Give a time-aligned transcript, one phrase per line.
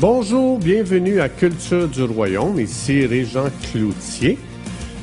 [0.00, 2.60] Bonjour, bienvenue à Culture du Royaume.
[2.60, 4.38] Ici Régent Cloutier.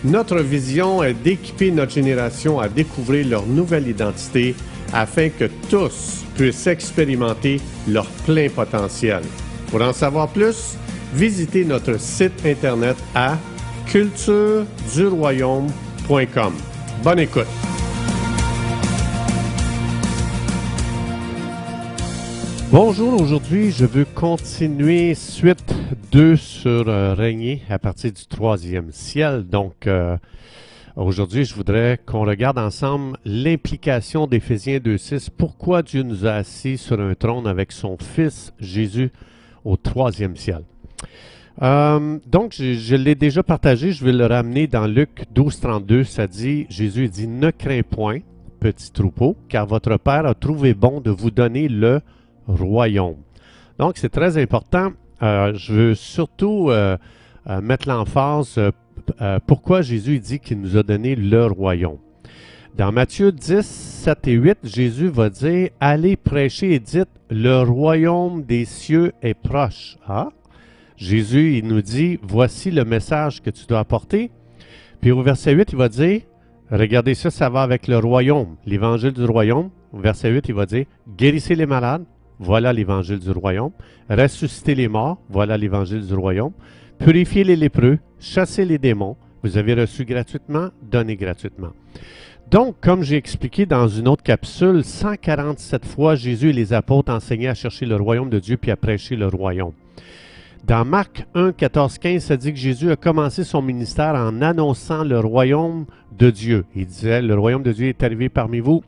[0.05, 4.55] Notre vision est d'équiper notre génération à découvrir leur nouvelle identité
[4.93, 9.23] afin que tous puissent expérimenter leur plein potentiel.
[9.69, 10.77] Pour en savoir plus,
[11.13, 13.37] visitez notre site internet à
[13.87, 16.53] cultureduroyaume.com.
[17.03, 17.74] Bonne écoute.
[22.71, 25.73] Bonjour, aujourd'hui je veux continuer suite
[26.11, 29.43] 2 sur euh, régner à partir du troisième ciel.
[29.43, 30.17] Donc euh,
[30.95, 35.29] aujourd'hui je voudrais qu'on regarde ensemble l'implication d'Éphésiens 2.6.
[35.37, 39.11] Pourquoi Dieu nous a assis sur un trône avec son Fils Jésus
[39.63, 40.63] au troisième ciel?
[41.61, 46.03] Euh, donc je, je l'ai déjà partagé, je vais le ramener dans Luc 12.32.
[46.03, 48.19] Ça dit, Jésus dit, ne crains point,
[48.59, 52.01] petit troupeau, car votre Père a trouvé bon de vous donner le
[52.47, 53.17] royaume.
[53.79, 54.91] Donc, c'est très important.
[55.21, 56.97] Euh, je veux surtout euh,
[57.47, 58.59] euh, mettre l'emphase
[59.45, 61.99] pourquoi Jésus dit qu'il nous a donné le royaume.
[62.75, 68.43] Dans Matthieu 10, 7 et 8, Jésus va dire Allez prêcher et dites Le royaume
[68.43, 69.97] des cieux est proche.
[70.07, 70.29] Ah
[70.97, 74.31] Jésus, il nous dit Voici le message que tu dois apporter.
[75.01, 76.21] Puis au verset 8, il va dire
[76.71, 79.69] Regardez ça, ça va avec le royaume, l'évangile du royaume.
[79.93, 82.03] Au verset 8, il va dire Guérissez les malades,
[82.39, 83.71] voilà l'évangile du royaume.
[84.09, 86.51] Ressusciter les morts, voilà l'évangile du royaume.
[86.99, 91.71] Purifier les lépreux, chasser les démons, vous avez reçu gratuitement, donnez gratuitement.
[92.49, 97.47] Donc, comme j'ai expliqué dans une autre capsule, 147 fois Jésus et les apôtres enseignaient
[97.47, 99.73] à chercher le royaume de Dieu puis à prêcher le royaume.
[100.63, 105.03] Dans Marc 1, 14, 15, ça dit que Jésus a commencé son ministère en annonçant
[105.03, 105.85] le royaume
[106.17, 106.65] de Dieu.
[106.75, 108.83] Il disait, le royaume de Dieu est arrivé parmi vous.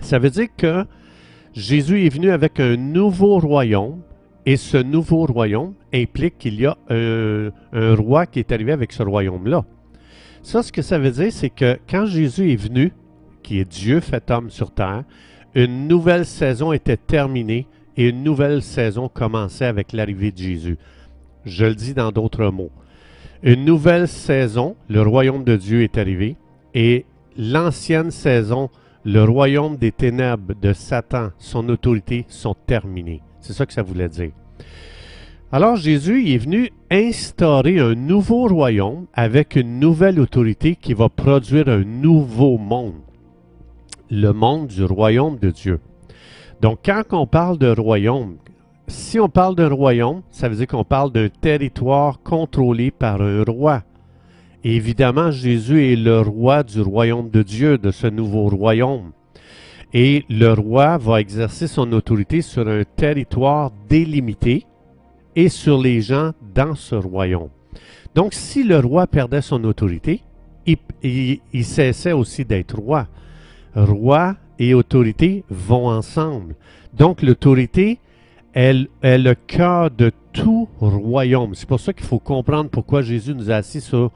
[0.00, 0.84] Ça veut dire que
[1.58, 4.00] Jésus est venu avec un nouveau royaume
[4.46, 7.50] et ce nouveau royaume implique qu'il y a un,
[7.96, 9.64] roi qui est arrivé avec ce royaume-là.
[10.44, 12.92] Ça, ce que ça veut dire, c'est que quand Jésus est venu,
[13.42, 15.02] qui est Dieu fait homme sur terre,
[15.56, 17.66] une nouvelle saison était terminée
[17.96, 20.78] et une nouvelle saison commençait avec l'arrivée de Jésus.
[21.44, 22.70] Je le dis dans d'autres mots.
[23.42, 26.36] Une nouvelle saison, le royaume de Dieu est arrivé
[26.72, 27.04] et
[27.36, 28.70] l'ancienne saison,
[29.04, 33.22] le royaume des ténèbres de Satan, son autorité sont terminés.
[33.40, 34.32] C'est ça que ça voulait dire.
[35.50, 41.68] Alors Jésus est venu instaurer un nouveau royaume avec une nouvelle autorité qui va produire
[41.68, 43.00] un nouveau monde.
[44.10, 45.80] Le monde du royaume de Dieu.
[46.60, 48.36] Donc quand on parle de royaume,
[48.88, 53.44] si on parle d'un royaume, ça veut dire qu'on parle d'un territoire contrôlé par un
[53.44, 53.82] roi
[54.64, 59.12] évidemment, Jésus est le roi du royaume de Dieu, de ce nouveau royaume.
[59.94, 64.66] Et le roi va exercer son autorité sur un territoire délimité
[65.34, 67.50] et sur les gens dans ce royaume.
[68.14, 70.22] Donc, si le roi perdait son autorité,
[70.66, 73.06] il, cessait aussi d'être roi.
[73.74, 76.54] Roi et autorité vont ensemble.
[76.92, 78.00] Donc, l'autorité
[78.52, 81.54] elle est le cœur de tout royaume.
[81.54, 84.10] C'est pour ça qu'il faut comprendre pourquoi Jésus nous a assis sur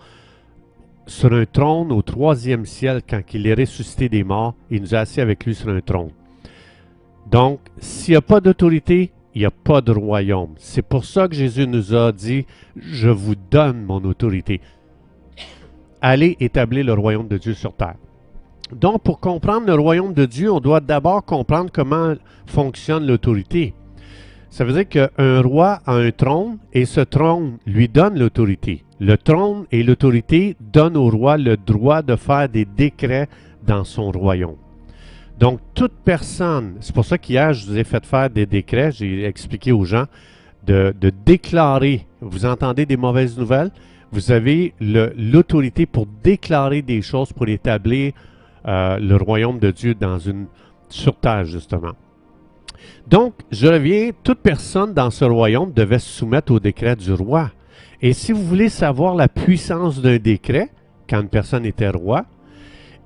[1.07, 4.55] sur un trône au troisième ciel quand il est ressuscité des morts.
[4.71, 6.11] Il nous a assis avec lui sur un trône.
[7.31, 10.55] Donc, s'il n'y a pas d'autorité, il n'y a pas de royaume.
[10.57, 12.47] C'est pour ça que Jésus nous a dit,
[12.77, 14.61] je vous donne mon autorité.
[16.01, 17.97] Allez établir le royaume de Dieu sur terre.
[18.73, 22.15] Donc, pour comprendre le royaume de Dieu, on doit d'abord comprendre comment
[22.47, 23.75] fonctionne l'autorité.
[24.53, 28.85] Ça veut dire qu'un roi a un trône et ce trône lui donne l'autorité.
[29.01, 33.31] Le trône et l'autorité donnent au roi le droit de faire des décrets
[33.67, 34.59] dans son royaume.
[35.39, 39.25] Donc, toute personne, c'est pour ça qu'hier, je vous ai fait faire des décrets, j'ai
[39.25, 40.05] expliqué aux gens
[40.67, 40.93] de,
[41.25, 43.71] déclarer, vous entendez des mauvaises nouvelles,
[44.13, 48.13] vous avez l'autorité pour déclarer des choses, pour établir
[48.69, 50.45] euh, le royaume de Dieu dans une,
[50.91, 51.93] sur terre, justement.
[53.07, 57.51] Donc, je reviens, toute personne dans ce royaume devait se soumettre au décret du roi.
[58.01, 60.69] Et si vous voulez savoir la puissance d'un décret,
[61.09, 62.25] quand une personne était roi,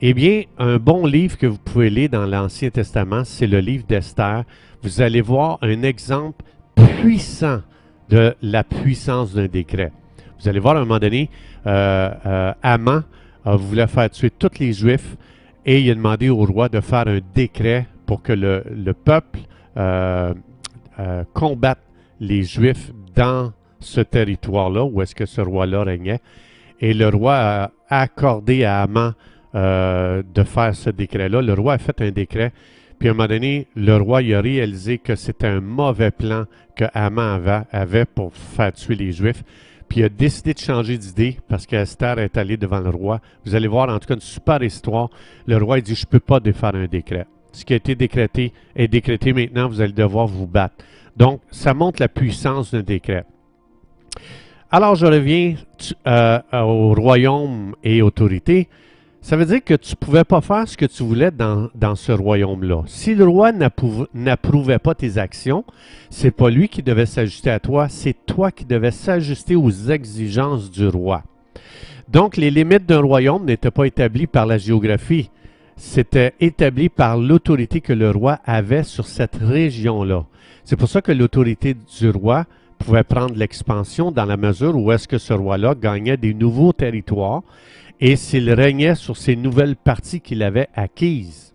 [0.02, 3.84] eh bien, un bon livre que vous pouvez lire dans l'Ancien Testament, c'est le livre
[3.86, 4.44] d'Esther.
[4.82, 7.62] Vous allez voir un exemple puissant
[8.10, 9.92] de la puissance d'un décret.
[10.38, 11.30] Vous allez voir à un moment donné,
[11.66, 13.02] euh, euh, Haman
[13.44, 15.16] voulait faire tuer tous les Juifs
[15.64, 19.40] et il a demandé au roi de faire un décret pour que le, peuple
[19.76, 20.34] euh,
[20.98, 21.80] euh, combatte
[22.20, 26.20] les Juifs dans ce territoire-là, où est-ce que ce roi-là régnait.
[26.80, 29.12] Et le roi a accordé à Haman
[29.54, 31.42] euh, de faire ce décret-là.
[31.42, 32.52] Le roi a fait un décret,
[32.98, 36.44] Puis à un moment donné, le roi il a réalisé que c'était un mauvais plan
[36.74, 39.42] que Haman avait, pour faire tuer les Juifs.
[39.88, 43.20] Puis il a décidé de changer d'idée parce qu'Esther est allée devant le roi.
[43.44, 45.10] Vous allez voir en tout cas une super histoire.
[45.46, 47.26] Le roi dit, je ne peux pas défaire un décret.
[47.56, 50.74] Ce qui a été décrété est décrété maintenant, vous allez devoir vous battre.
[51.16, 53.24] Donc, ça montre la puissance d'un décret.
[54.70, 55.54] Alors, je reviens
[56.06, 58.68] euh, au royaume et autorité.
[59.22, 61.94] Ça veut dire que tu ne pouvais pas faire ce que tu voulais dans, dans
[61.94, 62.82] ce royaume-là.
[62.88, 63.52] Si le roi
[64.12, 65.64] n'approuvait pas tes actions,
[66.10, 70.70] c'est pas lui qui devait s'ajuster à toi, c'est toi qui devais s'ajuster aux exigences
[70.70, 71.22] du roi.
[72.06, 75.30] Donc, les limites d'un royaume n'étaient pas établies par la géographie,
[75.76, 80.24] c'était établi par l'autorité que le roi avait sur cette région-là.
[80.64, 82.46] C'est pour ça que l'autorité du roi
[82.78, 87.42] pouvait prendre l'expansion dans la mesure où est-ce que ce roi-là gagnait des nouveaux territoires
[88.00, 91.54] et s'il régnait sur ces nouvelles parties qu'il avait acquises.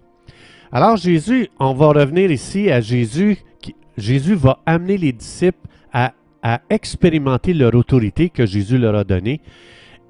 [0.71, 3.37] Alors Jésus, on va revenir ici à Jésus.
[3.97, 9.41] Jésus va amener les disciples à, à expérimenter leur autorité que Jésus leur a donnée.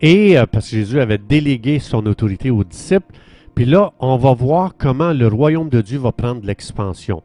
[0.01, 3.13] Et euh, parce que Jésus avait délégué son autorité aux disciples,
[3.55, 7.21] puis là, on va voir comment le royaume de Dieu va prendre l'expansion.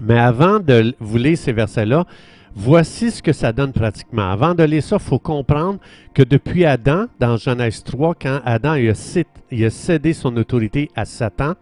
[0.00, 2.04] Mais avant de vous lire ces versets-là,
[2.54, 4.30] voici ce que ça donne pratiquement.
[4.30, 5.78] Avant de lire ça, il faut comprendre
[6.14, 8.94] que depuis Adam, dans Genèse 3, quand Adam a,
[9.70, 11.54] cédé son autorité à Satan,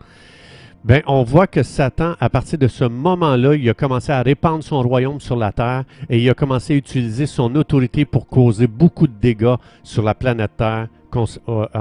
[0.84, 4.64] ben, on voit que Satan, à partir de ce moment-là, il a commencé à répandre
[4.64, 8.66] son royaume sur la terre et il a commencé à utiliser son autorité pour causer
[8.66, 9.54] beaucoup de dégâts
[9.84, 10.88] sur la planète Terre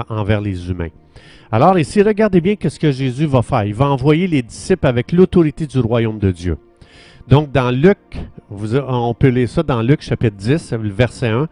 [0.09, 0.89] envers les humains.
[1.51, 3.65] Alors ici, regardez bien ce que Jésus va faire.
[3.65, 6.57] Il va envoyer les disciples avec l'autorité du royaume de Dieu.
[7.27, 7.97] Donc dans Luc,
[8.49, 11.47] on peut lire ça dans Luc chapitre 10, le verset 1.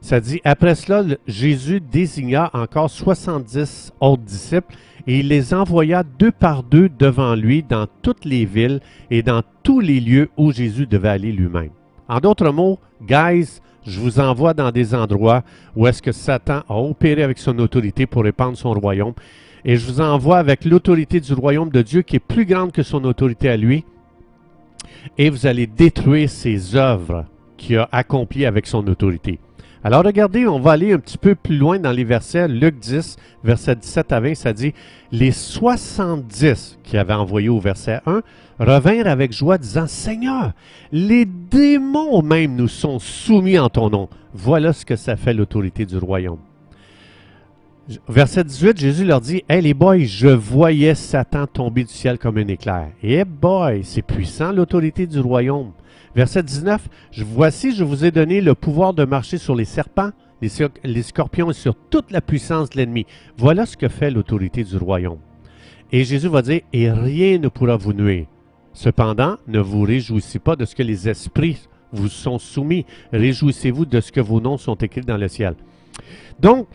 [0.00, 4.74] Ça dit, après cela, Jésus désigna encore 70 autres disciples
[5.06, 9.42] et il les envoya deux par deux devant lui dans toutes les villes et dans
[9.62, 11.70] tous les lieux où Jésus devait aller lui-même.
[12.06, 15.42] En d'autres mots, guys, je vous envoie dans des endroits
[15.76, 19.14] où est-ce que Satan a opéré avec son autorité pour répandre son royaume
[19.64, 22.82] et je vous envoie avec l'autorité du royaume de Dieu qui est plus grande que
[22.82, 23.84] son autorité à lui.
[25.16, 27.24] Et vous allez détruire ses œuvres
[27.56, 29.38] qu'il a accomplies avec son autorité.
[29.86, 32.48] Alors regardez, on va aller un petit peu plus loin dans les versets.
[32.48, 34.72] Luc 10, verset 17 à 20, ça dit,
[35.12, 38.22] Les 70 qui avaient envoyé au verset 1
[38.58, 40.52] revinrent avec joie disant, Seigneur,
[40.90, 44.08] les démons même nous sont soumis en ton nom.
[44.32, 46.40] Voilà ce que ça fait l'autorité du royaume.
[48.08, 52.38] Verset 18, Jésus leur dit Hey les boys, je voyais Satan tomber du ciel comme
[52.38, 52.88] un éclair.
[53.02, 55.72] Et hey boy, c'est puissant l'autorité du royaume.
[56.14, 56.88] Verset 19
[57.18, 60.48] Voici, je vous ai donné le pouvoir de marcher sur les serpents, les,
[60.84, 63.06] les scorpions et sur toute la puissance de l'ennemi.
[63.36, 65.18] Voilà ce que fait l'autorité du royaume.
[65.92, 68.26] Et Jésus va dire Et rien ne pourra vous nuire.
[68.72, 71.60] Cependant, ne vous réjouissez pas de ce que les esprits
[71.92, 72.84] vous sont soumis.
[73.12, 75.54] Réjouissez-vous de ce que vos noms sont écrits dans le ciel.
[76.40, 76.66] Donc,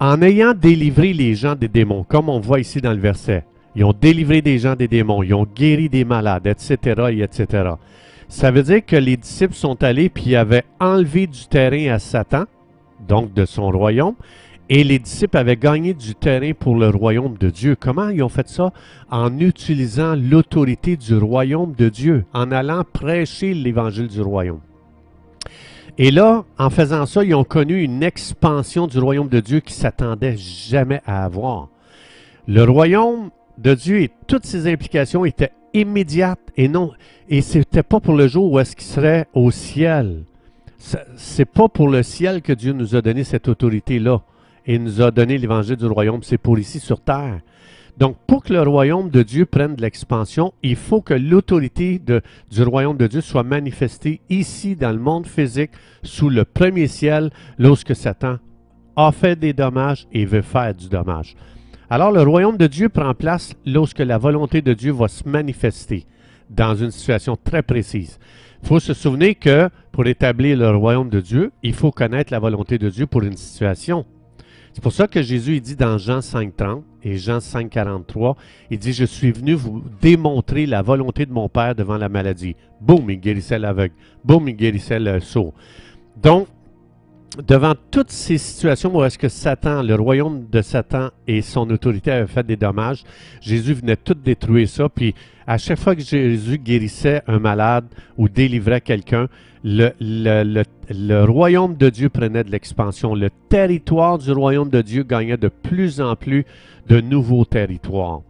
[0.00, 3.44] en ayant délivré les gens des démons, comme on voit ici dans le verset,
[3.76, 6.76] ils ont délivré des gens des démons, ils ont guéri des malades, etc.,
[7.22, 7.70] etc.
[8.28, 12.44] Ça veut dire que les disciples sont allés puis avaient enlevé du terrain à Satan,
[13.06, 14.14] donc de son royaume,
[14.70, 17.76] et les disciples avaient gagné du terrain pour le royaume de Dieu.
[17.78, 18.72] Comment ils ont fait ça?
[19.10, 24.60] En utilisant l'autorité du royaume de Dieu, en allant prêcher l'évangile du royaume.
[25.98, 29.74] Et là, en faisant ça, ils ont connu une expansion du royaume de Dieu qui
[29.74, 31.68] s'attendait jamais à avoir.
[32.48, 36.92] Le royaume de Dieu et toutes ses implications étaient immédiates et non,
[37.28, 40.24] et c'était pas pour le jour où est-ce qu'il serait au ciel.
[41.16, 44.22] C'est pas pour le ciel que Dieu nous a donné cette autorité-là
[44.66, 46.22] et nous a donné l'évangile du royaume.
[46.22, 47.40] C'est pour ici sur terre.
[47.96, 52.62] Donc, pour que le royaume de Dieu prenne de l'expansion, il faut que l'autorité du
[52.62, 55.70] royaume de Dieu soit manifestée ici dans le monde physique,
[56.02, 58.38] sous le premier ciel, lorsque Satan
[58.96, 61.36] a fait des dommages et veut faire du dommage.
[61.94, 66.06] Alors, le royaume de Dieu prend place lorsque la volonté de Dieu va se manifester
[66.50, 68.18] dans une situation très précise.
[68.60, 72.40] Il faut se souvenir que pour établir le royaume de Dieu, il faut connaître la
[72.40, 74.04] volonté de Dieu pour une situation.
[74.72, 78.34] C'est pour ça que Jésus il dit dans Jean 5.30 et Jean 5.43,
[78.72, 82.56] il dit, je suis venu vous démontrer la volonté de mon Père devant la maladie.
[82.80, 83.94] Boum, il guérissait l'aveugle.
[84.24, 85.54] Boum, il guérissait le sourd.
[86.20, 86.48] Donc,
[87.42, 92.10] devant toutes ces situations où est-ce que Satan, le royaume de Satan et son autorité
[92.12, 93.02] avaient fait des dommages,
[93.40, 94.88] Jésus venait tout détruire ça.
[94.88, 95.14] Puis
[95.46, 97.86] à chaque fois que Jésus guérissait un malade
[98.16, 99.28] ou délivrait quelqu'un,
[99.64, 103.14] le, royaume de Dieu prenait de l'expansion.
[103.14, 106.44] Le territoire du royaume de Dieu gagnait de plus en plus
[106.88, 108.22] de nouveaux territoires.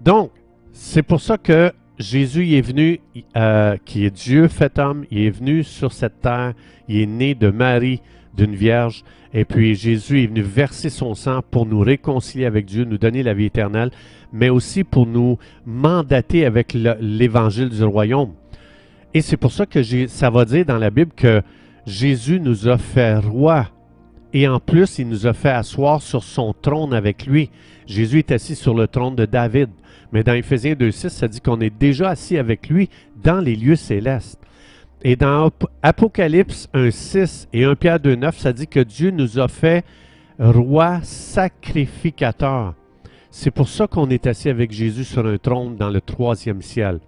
[0.00, 0.30] Donc,
[0.76, 3.00] C'est pour ça que Jésus est venu,
[3.36, 6.54] euh, qui est Dieu fait homme, il est venu sur cette terre,
[6.88, 8.00] il est né de Marie,
[8.36, 12.84] d'une vierge, et puis Jésus est venu verser son sang pour nous réconcilier avec Dieu,
[12.84, 13.90] nous donner la vie éternelle,
[14.32, 18.32] mais aussi pour nous mandater avec l'évangile du royaume.
[19.12, 21.42] Et c'est pour ça que ça va dire dans la Bible que
[21.86, 23.68] Jésus nous a fait roi.
[24.32, 27.50] Et en plus, il nous a fait asseoir sur son trône avec lui.
[27.86, 29.68] Jésus est assis sur le trône de David.
[30.12, 32.88] Mais dans Éphésiens 2.6, ça dit qu'on est déjà assis avec lui
[33.22, 34.40] dans les lieux célestes.
[35.06, 35.50] Et dans
[35.82, 39.84] Apocalypse 1.6 et 1 Pierre 2.9, ça dit que Dieu nous a fait
[40.38, 42.72] roi sacrificateur.
[43.30, 47.00] C'est pour ça qu'on est assis avec Jésus sur un trône dans le troisième ciel.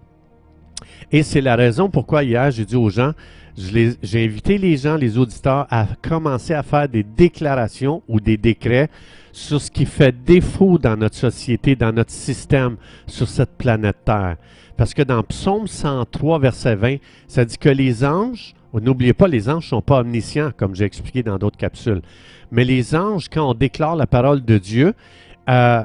[1.10, 3.12] Et c'est la raison pourquoi hier, j'ai dit aux gens,
[3.56, 8.90] j'ai invité les gens, les auditeurs, à commencer à faire des déclarations ou des décrets
[9.32, 14.36] sur ce qui fait défaut dans notre société, dans notre système, sur cette planète Terre.
[14.76, 16.96] Parce que dans Psaume 103, verset 20,
[17.28, 20.84] ça dit que les anges, n'oubliez pas, les anges ne sont pas omniscients, comme j'ai
[20.84, 22.02] expliqué dans d'autres capsules,
[22.50, 24.94] mais les anges, quand on déclare la parole de Dieu,
[25.48, 25.82] euh,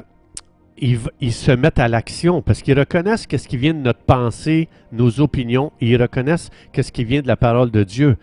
[1.20, 5.20] ils, se mettent à l'action parce qu'ils reconnaissent qu'est-ce qui vient de notre pensée, nos
[5.20, 8.16] opinions, et ils reconnaissent qu'est-ce qui vient de la parole de Dieu.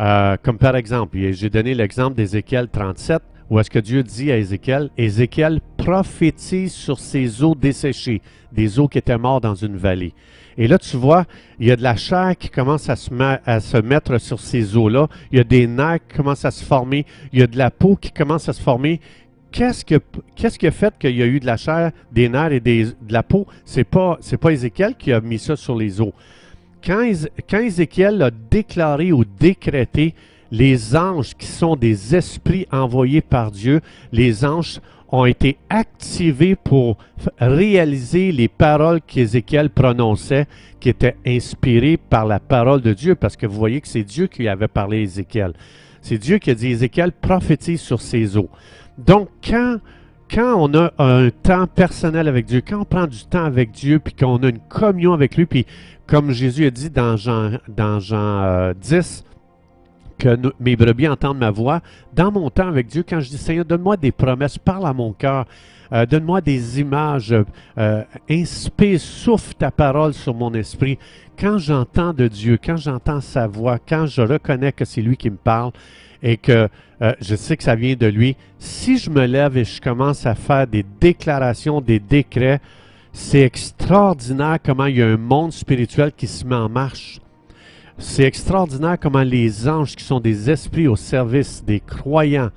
[0.00, 4.36] Euh, comme par exemple, j'ai donné l'exemple d'Ézéchiel 37, où est-ce que Dieu dit à
[4.36, 10.14] Ézéchiel, Ézéchiel prophétise sur ces eaux desséchées, des eaux qui étaient mortes dans une vallée.
[10.58, 11.24] Et là, tu vois,
[11.60, 13.10] il y a de la chair qui commence à se,
[13.46, 15.08] à se mettre sur ces eaux-là.
[15.30, 17.06] Il y a des nerfs qui commencent à se former.
[17.32, 19.00] Il y a de la peau qui commence à se former
[19.52, 19.84] qu'est-ce
[20.58, 23.22] qui a fait qu'il y a eu de la chair, des nerfs et de la
[23.22, 23.46] peau?
[23.64, 26.12] C'est pas, pas Ézéchiel qui a mis ça sur les os.
[26.84, 27.08] Quand,
[27.48, 30.14] quand Ézéchiel a déclaré ou décrété
[30.50, 33.80] les anges qui sont des esprits envoyés par Dieu,
[34.10, 34.80] les anges
[35.12, 36.96] ont été activés pour
[37.38, 40.46] réaliser les paroles qu'Ézéchiel prononçait,
[40.80, 44.26] qui étaient inspirées par la parole de Dieu, parce que vous voyez que c'est Dieu
[44.26, 45.52] qui avait parlé à Ézéchiel.
[46.00, 48.48] C'est Dieu qui a dit, Ézéchiel prophétise sur ses eaux.
[49.06, 49.78] Donc, quand,
[50.36, 54.14] on a un temps personnel avec Dieu, quand on prend du temps avec Dieu, puis
[54.14, 55.66] qu'on a une communion avec lui, puis
[56.06, 59.28] comme Jésus a dit dans Jean, dans Jean 10, euh,
[60.18, 61.80] que mes brebis entendent ma voix,
[62.14, 65.12] dans mon temps avec Dieu, quand je dis Seigneur, donne-moi des promesses, parle à mon
[65.12, 65.46] cœur,
[65.92, 67.34] euh, donne-moi des images,
[67.78, 70.98] euh, inspire, souffle ta parole sur mon esprit.
[71.38, 75.28] Quand j'entends de Dieu, quand j'entends sa voix, quand je reconnais que c'est lui qui
[75.28, 75.72] me parle,
[76.22, 76.68] et que
[77.02, 80.24] euh, je sais que ça vient de lui, si je me lève et je commence
[80.26, 82.60] à faire des déclarations, des décrets,
[83.12, 87.20] c'est extraordinaire comment il y a un monde spirituel qui se met en marche.
[87.98, 92.50] C'est extraordinaire comment les anges qui sont des esprits au service des croyants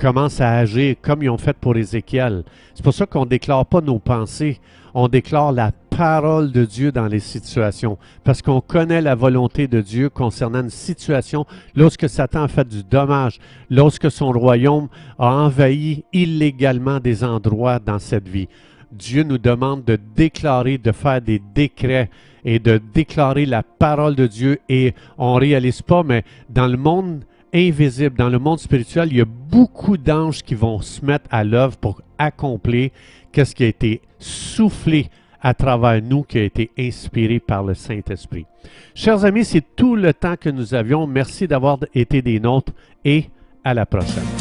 [0.00, 2.42] commencent à agir comme ils ont fait pour Ézéchiel.
[2.74, 4.58] C'est pour ça qu'on ne déclare pas nos pensées,
[4.94, 9.82] on déclare la parole de Dieu dans les situations, parce qu'on connaît la volonté de
[9.82, 13.38] Dieu concernant une situation lorsque Satan a fait du dommage,
[13.68, 14.88] lorsque son royaume
[15.18, 18.48] a envahi illégalement des endroits dans cette vie.
[18.90, 22.08] Dieu nous demande de déclarer, de faire des décrets
[22.44, 26.78] et de déclarer la parole de Dieu et on ne réalise pas, mais dans le
[26.78, 31.26] monde invisible, dans le monde spirituel, il y a beaucoup d'anges qui vont se mettre
[31.30, 32.90] à l'œuvre pour accomplir
[33.34, 35.08] ce qui a été soufflé
[35.40, 38.46] à travers nous qui a été inspiré par le Saint-Esprit.
[38.94, 41.06] Chers amis, c'est tout le temps que nous avions.
[41.06, 42.72] Merci d'avoir été des nôtres
[43.04, 43.26] et
[43.64, 44.39] à la prochaine.